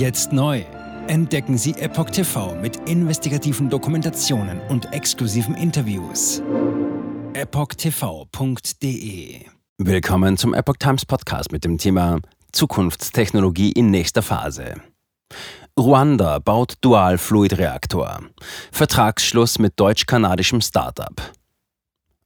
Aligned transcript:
Jetzt 0.00 0.32
neu. 0.32 0.64
Entdecken 1.08 1.58
Sie 1.58 1.72
Epoch 1.72 2.08
TV 2.08 2.54
mit 2.54 2.88
investigativen 2.88 3.68
Dokumentationen 3.68 4.58
und 4.70 4.90
exklusiven 4.94 5.54
Interviews. 5.54 6.42
EpochTV.de 7.34 8.64
Willkommen 9.76 10.38
zum 10.38 10.54
Epoch 10.54 10.76
Times 10.78 11.04
Podcast 11.04 11.52
mit 11.52 11.66
dem 11.66 11.76
Thema 11.76 12.18
Zukunftstechnologie 12.52 13.72
in 13.72 13.90
nächster 13.90 14.22
Phase. 14.22 14.76
Ruanda 15.78 16.38
baut 16.38 16.76
Dual-Fluid-Reaktor. 16.80 18.20
Vertragsschluss 18.72 19.58
mit 19.58 19.78
deutsch-kanadischem 19.78 20.62
Startup. 20.62 21.20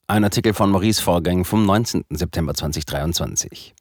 Ein 0.07 0.23
Artikel 0.23 0.55
von 0.55 0.71
Maurice 0.71 1.03
Vorgang 1.03 1.45
vom 1.45 1.67
19. 1.67 2.05
September 2.11 2.55
2023. 2.55 3.75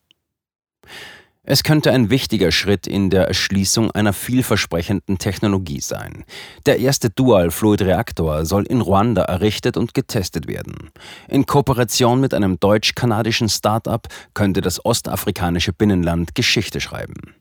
Es 1.46 1.64
könnte 1.64 1.91
ein 1.91 2.10
wichtiger 2.10 2.54
Schritt 2.54 2.88
in 2.88 3.10
der 3.10 3.28
Erschließung 3.28 3.92
einer 3.92 4.14
vielversprechenden 4.14 5.18
Technologie 5.18 5.82
sein. 5.82 6.24
Der 6.66 6.79
erste 6.79 7.10
Dual-Fluid-Reaktor 7.10 8.46
soll 8.46 8.64
in 8.64 8.79
Ruanda 8.79 9.24
errichtet 9.24 9.75
und 9.75 9.93
getestet 9.93 10.47
werden. 10.47 10.92
In 11.28 11.46
Kooperation 11.46 12.21
mit 12.21 12.33
einem 12.33 12.61
deutsch-kanadischen 12.61 13.50
Start-up 13.50 14.07
könnte 14.33 14.61
das 14.61 14.86
ostafrikanische 14.86 15.74
Binnenland 15.74 16.33
Geschichte 16.33 16.79
schreiben. 16.79 17.36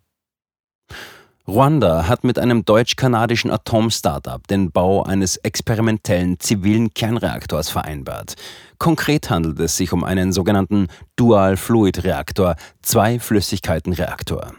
Ruanda 1.48 2.06
hat 2.06 2.22
mit 2.22 2.38
einem 2.38 2.64
deutsch-kanadischen 2.64 3.50
Atom-Startup 3.50 4.46
den 4.46 4.70
Bau 4.70 5.02
eines 5.02 5.38
experimentellen 5.38 6.38
zivilen 6.38 6.94
Kernreaktors 6.94 7.68
vereinbart. 7.68 8.36
Konkret 8.78 9.28
handelt 9.28 9.58
es 9.58 9.76
sich 9.76 9.92
um 9.92 10.04
einen 10.04 10.32
sogenannten 10.32 10.86
Dual-Fluid-Reaktor, 11.16 12.54
Zwei-Flüssigkeiten-Reaktor. 12.82 14.52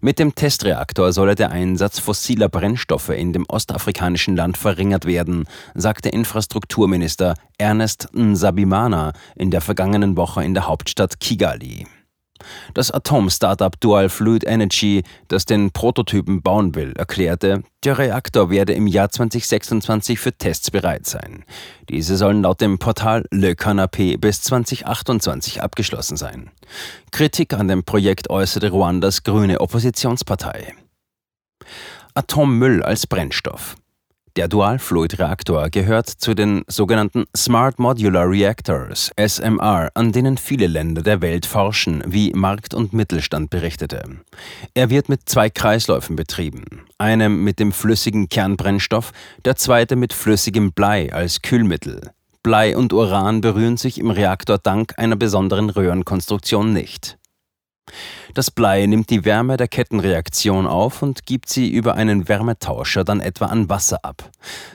Mit 0.00 0.20
dem 0.20 0.34
Testreaktor 0.34 1.12
solle 1.12 1.34
der 1.34 1.50
Einsatz 1.50 1.98
fossiler 1.98 2.48
Brennstoffe 2.48 3.10
in 3.10 3.32
dem 3.32 3.44
ostafrikanischen 3.48 4.36
Land 4.36 4.56
verringert 4.56 5.06
werden, 5.06 5.46
sagte 5.74 6.08
Infrastrukturminister 6.08 7.34
Ernest 7.58 8.08
Nsabimana 8.14 9.12
in 9.34 9.50
der 9.50 9.60
vergangenen 9.60 10.16
Woche 10.16 10.44
in 10.44 10.54
der 10.54 10.66
Hauptstadt 10.66 11.18
Kigali. 11.18 11.86
Das 12.74 12.90
Atom-Startup 12.90 13.78
Dual 13.80 14.08
Fluid 14.08 14.44
Energy, 14.44 15.02
das 15.28 15.44
den 15.44 15.70
Prototypen 15.70 16.42
bauen 16.42 16.74
will, 16.74 16.92
erklärte, 16.92 17.62
der 17.84 17.98
Reaktor 17.98 18.50
werde 18.50 18.72
im 18.72 18.86
Jahr 18.86 19.10
2026 19.10 20.18
für 20.18 20.32
Tests 20.32 20.70
bereit 20.70 21.06
sein. 21.06 21.44
Diese 21.88 22.16
sollen 22.16 22.42
laut 22.42 22.60
dem 22.60 22.78
Portal 22.78 23.24
Le 23.30 23.52
Canapé 23.52 24.18
bis 24.18 24.42
2028 24.42 25.62
abgeschlossen 25.62 26.16
sein. 26.16 26.50
Kritik 27.10 27.54
an 27.54 27.68
dem 27.68 27.84
Projekt 27.84 28.30
äußerte 28.30 28.70
Ruandas 28.70 29.24
grüne 29.24 29.60
Oppositionspartei. 29.60 30.74
Atommüll 32.14 32.82
als 32.82 33.06
Brennstoff. 33.06 33.76
Der 34.36 34.48
Dual-Fluid-Reaktor 34.48 35.68
gehört 35.68 36.08
zu 36.08 36.32
den 36.32 36.64
sogenannten 36.66 37.24
Smart 37.36 37.78
Modular 37.78 38.30
Reactors, 38.30 39.10
SMR, 39.14 39.90
an 39.92 40.12
denen 40.12 40.38
viele 40.38 40.68
Länder 40.68 41.02
der 41.02 41.20
Welt 41.20 41.44
forschen, 41.44 42.02
wie 42.06 42.32
Markt 42.32 42.72
und 42.72 42.94
Mittelstand 42.94 43.50
berichtete. 43.50 44.02
Er 44.72 44.88
wird 44.88 45.10
mit 45.10 45.28
zwei 45.28 45.50
Kreisläufen 45.50 46.16
betrieben, 46.16 46.64
einem 46.96 47.44
mit 47.44 47.58
dem 47.58 47.72
flüssigen 47.72 48.30
Kernbrennstoff, 48.30 49.12
der 49.44 49.56
zweite 49.56 49.96
mit 49.96 50.14
flüssigem 50.14 50.72
Blei 50.72 51.12
als 51.12 51.42
Kühlmittel. 51.42 52.12
Blei 52.42 52.74
und 52.74 52.94
Uran 52.94 53.42
berühren 53.42 53.76
sich 53.76 53.98
im 53.98 54.10
Reaktor 54.10 54.56
dank 54.56 54.94
einer 54.96 55.16
besonderen 55.16 55.68
Röhrenkonstruktion 55.68 56.72
nicht. 56.72 57.18
Das 58.34 58.50
Blei 58.50 58.86
nimmt 58.86 59.10
die 59.10 59.24
Wärme 59.24 59.56
der 59.56 59.68
Kettenreaktion 59.68 60.66
auf 60.66 61.02
und 61.02 61.26
gibt 61.26 61.48
sie 61.48 61.70
über 61.70 61.94
einen 61.94 62.28
Wärmetauscher 62.28 63.04
dann 63.04 63.20
etwa 63.20 63.46
an 63.46 63.68
Wasser 63.68 64.04
ab. 64.04 64.30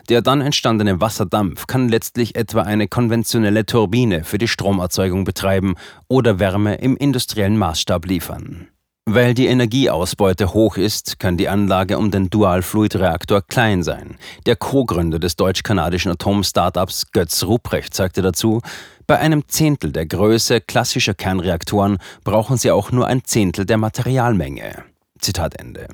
Der 0.10 0.22
dann 0.22 0.42
entstandene 0.42 1.02
Wasserdampf 1.02 1.66
kann 1.68 1.90
letztlich 1.90 2.36
etwa 2.36 2.62
eine 2.62 2.88
konventionelle 2.88 3.66
Turbine 3.66 4.24
für 4.24 4.38
die 4.38 4.48
Stromerzeugung 4.48 5.24
betreiben 5.24 5.76
oder 6.08 6.40
Wärme 6.40 6.76
im 6.76 6.96
industriellen 6.98 7.58
Maßstab 7.58 8.06
liefern. 8.06 8.68
Weil 9.10 9.34
die 9.34 9.48
Energieausbeute 9.48 10.54
hoch 10.54 10.76
ist, 10.76 11.18
kann 11.18 11.38
die 11.38 11.48
Anlage 11.48 11.98
um 11.98 12.12
den 12.12 12.30
Dual-Fluid-Reaktor 12.30 13.42
klein 13.42 13.82
sein. 13.82 14.18
Der 14.46 14.58
Co-Gründer 14.58 15.18
des 15.18 15.38
deutsch-kanadischen 15.38 16.12
Atom-Startups 16.12 17.14
Götz 17.14 17.46
Ruprecht 17.46 17.94
sagte 17.94 18.22
dazu, 18.22 18.60
bei 19.08 19.18
einem 19.18 19.48
Zehntel 19.48 19.94
der 19.94 20.08
Größe 20.08 20.60
klassischer 20.60 21.14
Kernreaktoren 21.14 22.00
brauchen 22.26 22.58
sie 22.58 22.70
auch 22.70 22.92
nur 22.92 23.08
ein 23.08 23.24
Zehntel 23.24 23.66
der 23.66 23.78
Materialmenge. 23.78 24.84
Zitat 25.22 25.58
Ende. 25.58 25.88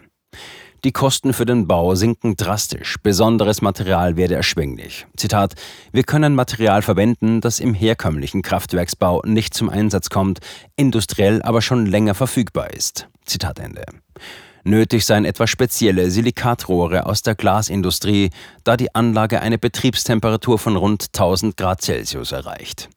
Die 0.86 0.92
Kosten 0.92 1.32
für 1.32 1.46
den 1.46 1.66
Bau 1.66 1.96
sinken 1.96 2.36
drastisch. 2.36 2.98
Besonderes 3.02 3.62
Material 3.62 4.18
werde 4.18 4.36
erschwinglich. 4.36 5.08
Zitat: 5.16 5.54
Wir 5.94 6.04
können 6.04 6.36
Material 6.36 6.82
verwenden, 6.82 7.40
das 7.40 7.62
im 7.62 7.74
herkömmlichen 7.74 8.42
Kraftwerksbau 8.42 9.22
nicht 9.26 9.54
zum 9.54 9.70
Einsatz 9.70 10.10
kommt, 10.10 10.40
industriell 10.76 11.42
aber 11.42 11.62
schon 11.62 11.86
länger 11.86 12.16
verfügbar 12.16 12.74
ist. 12.74 13.08
Zitat 13.24 13.60
Ende. 13.60 13.86
Nötig 14.66 15.06
seien 15.06 15.24
etwa 15.24 15.48
spezielle 15.48 16.12
Silikatrohre 16.12 17.06
aus 17.06 17.22
der 17.22 17.36
Glasindustrie, 17.36 18.30
da 18.66 18.76
die 18.76 18.94
Anlage 18.94 19.42
eine 19.42 19.58
Betriebstemperatur 19.58 20.60
von 20.60 20.76
rund 20.76 21.08
1000 21.14 21.56
Grad 21.56 21.82
Celsius 21.82 22.34
erreicht. 22.34 22.90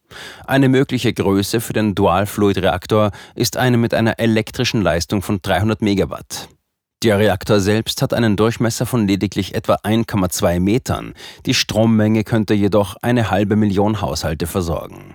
Eine 0.45 0.69
mögliche 0.69 1.13
Größe 1.13 1.61
für 1.61 1.73
den 1.73 1.95
Dual-Fluid-Reaktor 1.95 3.13
ist 3.37 3.57
eine 3.57 3.77
mit 3.77 3.95
einer 3.95 4.19
elektrischen 4.19 4.83
Leistung 4.83 5.23
von 5.23 5.41
300 5.43 5.83
Megawatt. 5.83 6.49
Der 7.03 7.19
Reaktor 7.19 7.61
selbst 7.61 8.01
hat 8.01 8.15
einen 8.15 8.37
Durchmesser 8.37 8.87
von 8.87 9.07
lediglich 9.07 9.55
etwa 9.55 9.75
1,2 9.75 10.61
Metern. 10.61 11.13
Die 11.45 11.53
Strommenge 11.53 12.25
könnte 12.25 12.55
jedoch 12.55 12.97
eine 13.03 13.31
halbe 13.31 13.55
Million 13.55 14.01
Haushalte 14.01 14.47
versorgen. 14.47 15.15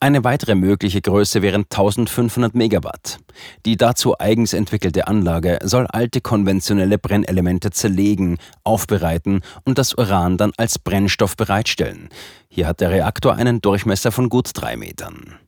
Eine 0.00 0.24
weitere 0.24 0.54
mögliche 0.54 1.00
Größe 1.00 1.42
wären 1.42 1.64
1500 1.64 2.54
Megawatt. 2.54 3.18
Die 3.64 3.76
dazu 3.76 4.18
eigens 4.18 4.52
entwickelte 4.52 5.06
Anlage 5.06 5.58
soll 5.62 5.86
alte 5.86 6.20
konventionelle 6.20 6.98
Brennelemente 6.98 7.70
zerlegen, 7.70 8.38
aufbereiten 8.64 9.42
und 9.64 9.78
das 9.78 9.94
Uran 9.94 10.36
dann 10.36 10.52
als 10.56 10.78
Brennstoff 10.78 11.36
bereitstellen. 11.36 12.08
Hier 12.48 12.66
hat 12.66 12.80
der 12.80 12.90
Reaktor 12.90 13.34
einen 13.34 13.60
Durchmesser 13.60 14.10
von 14.10 14.28
gut 14.28 14.50
drei 14.54 14.76
Metern. 14.76 15.38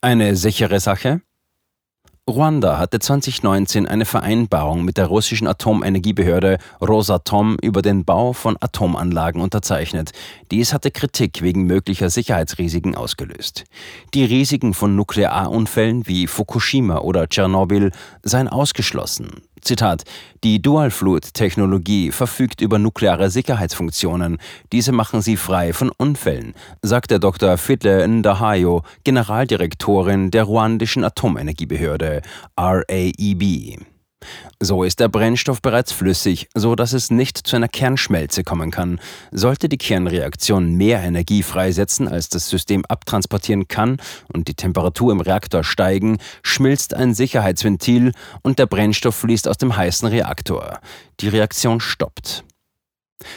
Eine 0.00 0.36
sichere 0.36 0.78
Sache? 0.78 1.22
Ruanda 2.28 2.80
hatte 2.80 2.98
2019 2.98 3.86
eine 3.86 4.04
Vereinbarung 4.04 4.84
mit 4.84 4.96
der 4.96 5.06
russischen 5.06 5.46
Atomenergiebehörde 5.46 6.58
Rosatom 6.80 7.56
über 7.62 7.82
den 7.82 8.04
Bau 8.04 8.32
von 8.32 8.56
Atomanlagen 8.58 9.40
unterzeichnet. 9.40 10.10
Dies 10.50 10.74
hatte 10.74 10.90
Kritik 10.90 11.40
wegen 11.40 11.66
möglicher 11.66 12.10
Sicherheitsrisiken 12.10 12.96
ausgelöst. 12.96 13.62
Die 14.12 14.24
Risiken 14.24 14.74
von 14.74 14.96
Nuklearunfällen 14.96 16.08
wie 16.08 16.26
Fukushima 16.26 16.98
oder 16.98 17.28
Tschernobyl 17.28 17.92
seien 18.24 18.48
ausgeschlossen. 18.48 19.42
Zitat, 19.66 20.04
die 20.44 20.62
Dual-Fluid-Technologie 20.62 22.12
verfügt 22.12 22.60
über 22.60 22.78
nukleare 22.78 23.30
Sicherheitsfunktionen. 23.30 24.38
Diese 24.72 24.92
machen 24.92 25.22
sie 25.22 25.36
frei 25.36 25.72
von 25.72 25.90
Unfällen, 25.96 26.54
sagte 26.82 27.18
Dr. 27.18 27.58
Fidle 27.58 28.06
Ndahayo, 28.06 28.82
Generaldirektorin 29.04 30.30
der 30.30 30.44
ruandischen 30.44 31.04
Atomenergiebehörde 31.04 32.22
RAEB. 32.56 33.95
So 34.58 34.84
ist 34.84 35.00
der 35.00 35.08
Brennstoff 35.08 35.60
bereits 35.60 35.92
flüssig, 35.92 36.48
so 36.54 36.74
dass 36.74 36.94
es 36.94 37.10
nicht 37.10 37.36
zu 37.36 37.56
einer 37.56 37.68
Kernschmelze 37.68 38.42
kommen 38.42 38.70
kann. 38.70 38.98
Sollte 39.30 39.68
die 39.68 39.76
Kernreaktion 39.76 40.72
mehr 40.72 41.02
Energie 41.02 41.42
freisetzen, 41.42 42.08
als 42.08 42.30
das 42.30 42.48
System 42.48 42.84
abtransportieren 42.86 43.68
kann 43.68 43.98
und 44.32 44.48
die 44.48 44.54
Temperatur 44.54 45.12
im 45.12 45.20
Reaktor 45.20 45.62
steigen, 45.62 46.16
schmilzt 46.42 46.94
ein 46.94 47.12
Sicherheitsventil 47.12 48.12
und 48.42 48.58
der 48.58 48.66
Brennstoff 48.66 49.16
fließt 49.16 49.46
aus 49.46 49.58
dem 49.58 49.76
heißen 49.76 50.08
Reaktor. 50.08 50.80
Die 51.20 51.28
Reaktion 51.28 51.80
stoppt. 51.80 52.45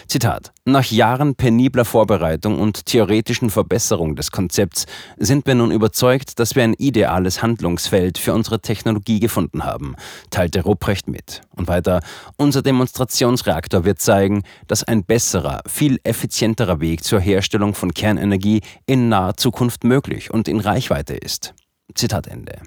Zitat: 0.08 0.52
Nach 0.66 0.84
Jahren 0.86 1.36
penibler 1.36 1.86
Vorbereitung 1.86 2.60
und 2.60 2.86
theoretischen 2.86 3.50
Verbesserung 3.50 4.16
des 4.16 4.32
Konzepts 4.32 4.86
sind 5.18 5.46
wir 5.46 5.56
nun 5.56 5.72
überzeugt, 5.72 6.40
dass 6.40 6.56
wir 6.56 6.64
ein 6.64 6.74
ideales 6.74 7.42
Handlungsfeld 7.42 8.18
für 8.18 8.34
unsere 8.34 8.60
Technologie 8.60 9.20
gefunden 9.20 9.64
haben, 9.64 9.96
teilte 10.32 10.64
Rupprecht 10.64 11.08
mit. 11.08 11.42
Und 11.56 11.68
weiter: 11.68 12.02
Unser 12.38 12.62
Demonstrationsreaktor 12.62 13.86
wird 13.86 14.00
zeigen, 14.00 14.44
dass 14.68 14.84
ein 14.84 15.04
besserer, 15.04 15.62
viel 15.68 16.00
effizienterer 16.04 16.82
Weg 16.82 17.04
zur 17.04 17.20
Herstellung 17.20 17.74
von 17.74 17.94
Kernenergie 17.94 18.62
in 18.86 19.10
naher 19.10 19.38
Zukunft 19.38 19.84
möglich 19.84 20.32
und 20.32 20.48
in 20.48 20.60
Reichweite 20.60 21.16
ist. 21.16 21.54
Zitat 21.96 22.28
Ende. 22.28 22.62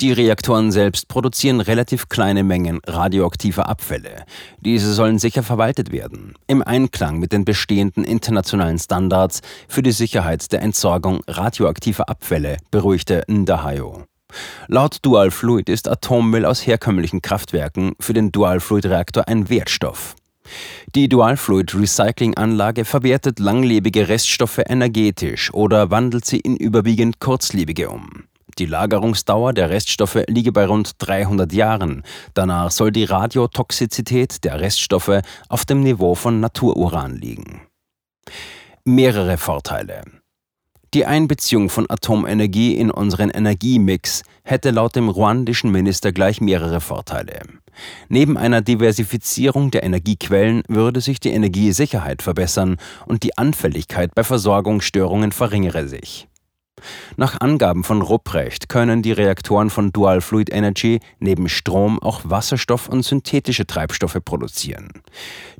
Die 0.00 0.12
Reaktoren 0.12 0.72
selbst 0.72 1.06
produzieren 1.06 1.60
relativ 1.60 2.08
kleine 2.08 2.42
Mengen 2.42 2.80
radioaktiver 2.84 3.68
Abfälle. 3.68 4.24
Diese 4.60 4.92
sollen 4.92 5.20
sicher 5.20 5.44
verwaltet 5.44 5.92
werden, 5.92 6.34
im 6.48 6.62
Einklang 6.62 7.20
mit 7.20 7.32
den 7.32 7.44
bestehenden 7.44 8.02
internationalen 8.02 8.78
Standards 8.78 9.40
für 9.68 9.82
die 9.82 9.92
Sicherheit 9.92 10.50
der 10.52 10.62
Entsorgung 10.62 11.22
radioaktiver 11.28 12.08
Abfälle, 12.08 12.56
beruhigte 12.72 13.22
Ndahayo. 13.28 14.04
Laut 14.66 14.98
Dual 15.02 15.30
Fluid 15.30 15.68
ist 15.68 15.88
Atommüll 15.88 16.44
aus 16.44 16.66
herkömmlichen 16.66 17.22
Kraftwerken 17.22 17.92
für 18.00 18.14
den 18.14 18.32
Dual 18.32 18.58
Fluid 18.58 18.86
Reaktor 18.86 19.28
ein 19.28 19.48
Wertstoff. 19.48 20.16
Die 20.96 21.08
Dual 21.08 21.36
Fluid 21.36 21.72
Recycling 21.72 22.36
Anlage 22.36 22.84
verwertet 22.84 23.38
langlebige 23.38 24.08
Reststoffe 24.08 24.58
energetisch 24.58 25.54
oder 25.54 25.92
wandelt 25.92 26.24
sie 26.24 26.40
in 26.40 26.56
überwiegend 26.56 27.20
kurzlebige 27.20 27.90
um. 27.90 28.24
Die 28.58 28.66
Lagerungsdauer 28.66 29.52
der 29.52 29.70
Reststoffe 29.70 30.22
liege 30.28 30.52
bei 30.52 30.66
rund 30.66 30.92
300 30.98 31.52
Jahren. 31.52 32.02
Danach 32.34 32.70
soll 32.70 32.92
die 32.92 33.04
Radiotoxizität 33.04 34.44
der 34.44 34.60
Reststoffe 34.60 35.20
auf 35.48 35.64
dem 35.64 35.82
Niveau 35.82 36.14
von 36.14 36.40
Natururan 36.40 37.16
liegen. 37.16 37.62
Mehrere 38.84 39.38
Vorteile. 39.38 40.02
Die 40.94 41.06
Einbeziehung 41.06 41.70
von 41.70 41.90
Atomenergie 41.90 42.76
in 42.76 42.92
unseren 42.92 43.30
Energiemix 43.30 44.22
hätte 44.44 44.70
laut 44.70 44.94
dem 44.94 45.08
ruandischen 45.08 45.72
Minister 45.72 46.12
gleich 46.12 46.40
mehrere 46.40 46.80
Vorteile. 46.80 47.40
Neben 48.08 48.36
einer 48.36 48.60
Diversifizierung 48.60 49.72
der 49.72 49.82
Energiequellen 49.82 50.62
würde 50.68 51.00
sich 51.00 51.18
die 51.18 51.32
Energiesicherheit 51.32 52.22
verbessern 52.22 52.76
und 53.06 53.24
die 53.24 53.36
Anfälligkeit 53.36 54.14
bei 54.14 54.22
Versorgungsstörungen 54.22 55.32
verringere 55.32 55.88
sich. 55.88 56.28
Nach 57.16 57.40
Angaben 57.40 57.84
von 57.84 58.02
Rupprecht 58.02 58.68
können 58.68 59.02
die 59.02 59.12
Reaktoren 59.12 59.70
von 59.70 59.92
Dual 59.92 60.20
Fluid 60.20 60.52
Energy 60.52 61.00
neben 61.18 61.48
Strom 61.48 62.00
auch 62.02 62.22
Wasserstoff 62.24 62.88
und 62.88 63.04
synthetische 63.04 63.66
Treibstoffe 63.66 64.18
produzieren. 64.24 64.90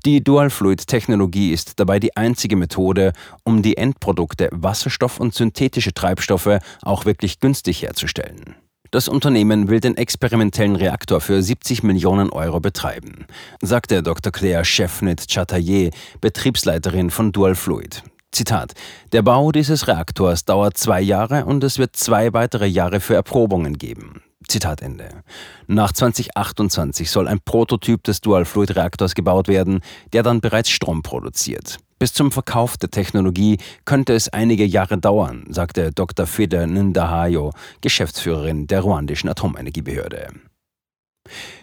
Die 0.05 0.23
Dual 0.23 0.51
Fluid 0.51 0.87
Technologie 0.87 1.53
ist 1.53 1.79
dabei 1.81 1.99
die 1.99 2.17
einzige 2.17 2.57
Methode, 2.57 3.13
um 3.45 3.63
die 3.63 3.77
Endprodukte 3.77 4.49
Wasserstoff 4.53 5.21
und 5.21 5.35
synthetische 5.35 5.95
Treibstoffe 5.95 6.59
auch 6.83 7.05
wirklich 7.05 7.41
günstig 7.41 7.83
herzustellen. 7.83 8.57
Das 8.95 9.09
Unternehmen 9.09 9.69
will 9.69 9.81
den 9.81 9.97
experimentellen 9.97 10.77
Reaktor 10.77 11.21
für 11.21 11.43
70 11.43 11.83
Millionen 11.83 12.31
Euro 12.31 12.61
betreiben, 12.61 13.27
sagte 13.61 14.05
Dr. 14.05 14.31
Claire 14.31 14.65
Chefnit-Chatayer, 14.65 15.91
Betriebsleiterin 16.21 17.11
von 17.11 17.33
Dual 17.33 17.57
Fluid. 17.57 18.05
Zitat: 18.35 18.73
Der 19.13 19.23
Bau 19.23 19.53
dieses 19.53 19.87
Reaktors 19.87 20.45
dauert 20.45 20.77
zwei 20.77 21.01
Jahre 21.01 21.45
und 21.45 21.63
es 21.63 21.79
wird 21.79 21.95
zwei 21.95 22.33
weitere 22.33 22.67
Jahre 22.67 22.99
für 22.99 23.15
Erprobungen 23.15 23.79
geben. 23.79 24.23
Zitat 24.49 24.83
Ende. 24.83 25.23
Nach 25.69 25.93
2028 25.93 27.11
soll 27.11 27.29
ein 27.29 27.39
Prototyp 27.41 28.03
des 28.03 28.21
Dual-Fluid-Reaktors 28.21 29.15
gebaut 29.15 29.47
werden, 29.47 29.81
der 30.13 30.23
dann 30.23 30.41
bereits 30.41 30.71
Strom 30.71 31.03
produziert. 31.03 31.79
Bis 32.01 32.13
zum 32.13 32.33
Verkauf 32.33 32.77
der 32.77 32.91
Technologie 32.91 33.59
könnte 33.85 34.15
es 34.15 34.29
einige 34.29 34.67
Jahre 34.67 34.99
dauern, 34.99 35.45
sagte 35.49 35.93
Dr. 35.93 36.27
Fede 36.27 36.67
Ndahayo, 36.67 37.53
Geschäftsführerin 37.81 38.67
der 38.67 38.81
ruandischen 38.81 39.31
Atomenergiebehörde. 39.31 40.29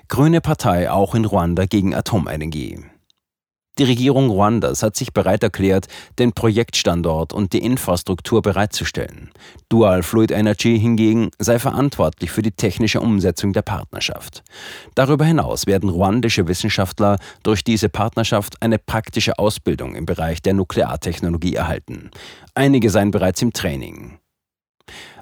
Grüne 0.08 0.42
Partei 0.42 0.90
auch 0.90 1.14
in 1.16 1.26
Ruanda 1.26 1.66
gegen 1.66 1.94
Atomenergie. 1.94 2.80
Die 3.78 3.86
Regierung 3.86 4.30
Ruandas 4.30 4.84
hat 4.84 4.98
sich 4.98 5.14
bereit 5.14 5.44
erklärt, 5.44 5.88
den 6.20 6.34
Projektstandort 6.34 7.32
und 7.32 7.54
die 7.54 7.64
Infrastruktur 7.64 8.42
bereitzustellen. 8.42 9.32
Dual 9.70 10.04
Fluid 10.04 10.32
Energy 10.32 10.78
hingegen 10.78 11.32
sei 11.40 11.58
verantwortlich 11.58 12.32
für 12.32 12.42
die 12.42 12.52
technische 12.52 13.00
Umsetzung 13.00 13.54
der 13.54 13.62
Partnerschaft. 13.62 14.44
Darüber 14.94 15.24
hinaus 15.24 15.68
werden 15.68 15.90
ruandische 15.90 16.50
Wissenschaftler 16.50 17.18
durch 17.44 17.64
diese 17.64 17.88
Partnerschaft 17.88 18.62
eine 18.62 18.78
praktische 18.78 19.40
Ausbildung 19.40 19.96
im 19.96 20.06
Bereich 20.06 20.42
der 20.42 20.54
Nukleartechnologie 20.54 21.56
erhalten. 21.56 22.12
Einige 22.54 22.90
seien 22.90 23.12
bereits 23.12 23.42
im 23.42 23.54
Training. 23.54 24.20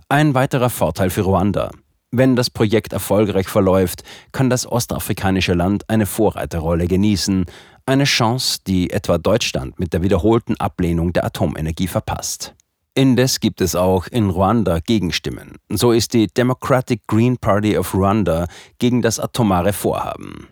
Ein 0.10 0.34
weiterer 0.34 0.72
Vorteil 0.72 1.12
für 1.12 1.22
Ruanda. 1.22 1.70
Wenn 2.12 2.36
das 2.36 2.50
Projekt 2.50 2.92
erfolgreich 2.92 3.48
verläuft, 3.48 4.02
kann 4.32 4.50
das 4.50 4.66
ostafrikanische 4.66 5.54
Land 5.54 5.88
eine 5.92 6.08
Vorreiterrolle 6.08 6.88
genießen, 6.88 7.46
eine 7.90 8.06
Chance, 8.06 8.60
die 8.66 8.92
etwa 8.92 9.18
Deutschland 9.18 9.80
mit 9.80 9.94
der 9.94 10.04
wiederholten 10.04 10.56
Ablehnung 10.58 11.12
der 11.12 11.26
Atomenergie 11.26 11.88
verpasst. 11.88 12.54
Indes 12.94 13.40
gibt 13.40 13.62
es 13.62 13.76
auch 13.76 14.08
in 14.08 14.30
Ruanda 14.30 14.80
Gegenstimmen. 14.80 15.58
So 15.70 15.92
ist 15.92 16.14
die 16.14 16.28
Democratic 16.28 17.08
Green 17.08 17.38
Party 17.38 17.78
of 17.78 17.94
Rwanda 17.96 18.46
gegen 18.78 19.02
das 19.02 19.20
atomare 19.20 19.74
Vorhaben. 19.74 20.50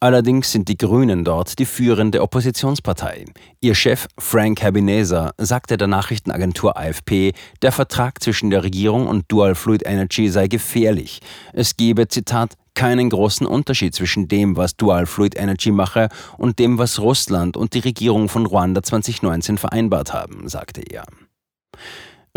Allerdings 0.00 0.50
sind 0.50 0.68
die 0.68 0.76
Grünen 0.76 1.24
dort 1.24 1.58
die 1.58 1.64
führende 1.64 2.20
Oppositionspartei. 2.20 3.24
Ihr 3.60 3.74
Chef 3.74 4.06
Frank 4.18 4.62
Habineza 4.62 5.32
sagte 5.38 5.76
der 5.76 5.88
Nachrichtenagentur 5.88 6.76
AFP, 6.76 7.32
der 7.62 7.72
Vertrag 7.72 8.22
zwischen 8.22 8.50
der 8.50 8.64
Regierung 8.64 9.06
und 9.06 9.24
Dual 9.28 9.54
Fluid 9.54 9.86
Energy 9.86 10.28
sei 10.28 10.48
gefährlich. 10.48 11.20
Es 11.52 11.76
gebe, 11.76 12.08
Zitat, 12.08 12.54
keinen 12.74 13.10
großen 13.10 13.46
Unterschied 13.46 13.94
zwischen 13.94 14.28
dem, 14.28 14.56
was 14.56 14.76
Dual 14.76 15.06
Fluid 15.06 15.36
Energy 15.36 15.70
mache 15.70 16.08
und 16.36 16.58
dem, 16.58 16.78
was 16.78 17.00
Russland 17.00 17.56
und 17.56 17.74
die 17.74 17.80
Regierung 17.80 18.28
von 18.28 18.46
Ruanda 18.46 18.82
2019 18.82 19.58
vereinbart 19.58 20.12
haben, 20.12 20.48
sagte 20.48 20.82
er. 20.82 21.04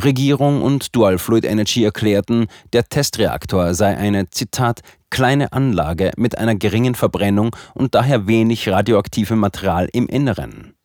Regierung 0.01 0.61
und 0.61 0.95
Dual 0.95 1.17
Fluid 1.17 1.43
Energy 1.43 1.83
erklärten, 1.83 2.47
der 2.71 2.83
Testreaktor 2.83 3.73
sei 3.73 3.97
eine, 3.97 4.29
Zitat, 4.29 4.81
kleine 5.09 5.51
Anlage 5.53 6.11
mit 6.17 6.37
einer 6.37 6.53
geringen 6.53 6.93
Verbrennung 6.93 7.55
und 7.73 7.95
daher 7.95 8.27
wenig 8.27 8.69
radioaktivem 8.69 9.39
Material 9.39 9.89
im 9.91 10.07
Inneren. 10.07 10.75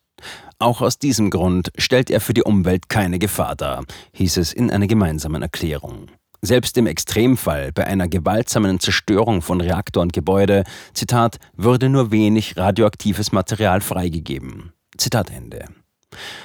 Auch 0.57 0.81
aus 0.81 0.97
diesem 0.97 1.29
Grund 1.29 1.71
stellt 1.77 2.09
er 2.09 2.21
für 2.21 2.33
die 2.33 2.43
Umwelt 2.43 2.89
keine 2.89 3.19
Gefahr 3.19 3.55
dar, 3.55 3.83
hieß 4.13 4.37
es 4.37 4.53
in 4.53 4.71
einer 4.71 4.87
gemeinsamen 4.87 5.41
Erklärung. 5.41 6.07
Selbst 6.45 6.77
im 6.77 6.87
Extremfall 6.87 7.71
bei 7.71 7.87
einer 7.87 8.09
gewaltsamen 8.09 8.81
Zerstörung 8.81 9.41
von 9.41 9.61
Reaktor 9.61 10.03
und 10.03 10.11
Gebäude, 10.11 10.65
Zitat, 10.93 11.37
würde 11.55 11.87
nur 11.87 12.11
wenig 12.11 12.57
radioaktives 12.57 13.31
Material 13.31 13.79
freigegeben. 13.79 14.73
Zitat 14.97 15.31
Ende. 15.31 15.69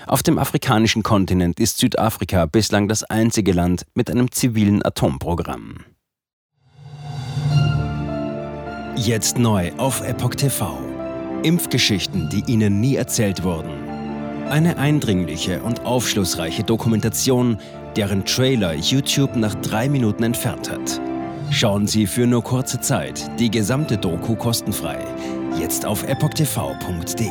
Auf 0.06 0.22
dem 0.22 0.38
afrikanischen 0.38 1.02
Kontinent 1.02 1.58
ist 1.58 1.78
Südafrika 1.78 2.46
bislang 2.46 2.86
das 2.86 3.02
einzige 3.02 3.50
Land 3.50 3.86
mit 3.94 4.08
einem 4.08 4.30
zivilen 4.30 4.84
Atomprogramm. 4.84 5.78
Jetzt 8.94 9.36
neu 9.36 9.72
auf 9.78 10.06
Epoch 10.06 10.36
TV. 10.36 10.78
Impfgeschichten, 11.42 12.28
die 12.30 12.44
Ihnen 12.46 12.80
nie 12.80 12.94
erzählt 12.94 13.42
wurden. 13.42 13.88
Eine 14.48 14.78
eindringliche 14.78 15.60
und 15.60 15.84
aufschlussreiche 15.84 16.62
Dokumentation, 16.62 17.58
deren 17.96 18.24
Trailer 18.24 18.74
YouTube 18.74 19.36
nach 19.36 19.54
drei 19.56 19.88
Minuten 19.88 20.22
entfernt 20.22 20.70
hat. 20.70 21.00
Schauen 21.50 21.86
Sie 21.86 22.06
für 22.06 22.26
nur 22.26 22.44
kurze 22.44 22.80
Zeit 22.80 23.30
die 23.38 23.50
gesamte 23.50 23.96
Doku 23.96 24.34
kostenfrei. 24.34 24.98
Jetzt 25.58 25.86
auf 25.86 26.04
epochtv.de. 26.04 27.28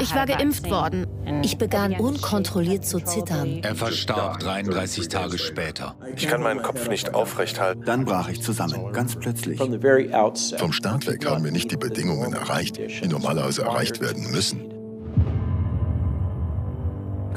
Ich 0.00 0.14
war 0.14 0.26
geimpft 0.26 0.70
worden. 0.70 1.06
Ich 1.42 1.58
begann 1.58 1.94
unkontrolliert 1.94 2.86
zu 2.86 3.00
zittern. 3.00 3.60
Er 3.62 3.74
verstarb 3.74 4.38
33 4.38 5.08
Tage 5.08 5.38
später. 5.38 5.96
Ich 6.16 6.28
kann 6.28 6.42
meinen 6.42 6.62
Kopf 6.62 6.88
nicht 6.88 7.14
aufrecht 7.14 7.60
halten. 7.60 7.82
Dann 7.84 8.04
brach 8.04 8.28
ich 8.28 8.40
zusammen, 8.40 8.92
ganz 8.92 9.16
plötzlich. 9.16 9.58
Vom 9.58 10.72
Start 10.72 11.06
weg 11.06 11.26
haben 11.26 11.44
wir 11.44 11.50
nicht 11.50 11.70
die 11.72 11.76
Bedingungen 11.76 12.32
erreicht, 12.32 12.78
die 12.78 13.08
normalerweise 13.08 13.62
erreicht 13.62 14.00
werden 14.00 14.30
müssen. 14.30 14.67